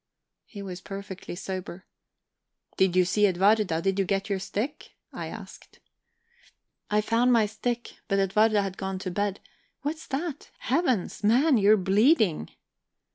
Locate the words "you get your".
3.99-4.39